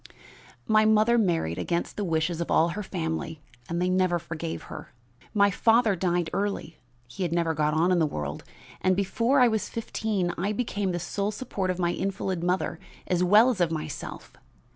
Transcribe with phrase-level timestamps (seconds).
[0.65, 4.93] "My mother married against the wishes of all her family and they never forgave her.
[5.31, 8.43] My father died early he had never got on in the world
[8.81, 13.23] and before I was fifteen I became the sole support of my invalid mother as
[13.23, 14.33] well as of myself.